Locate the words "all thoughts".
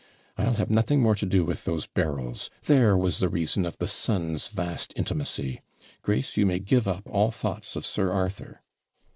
7.05-7.75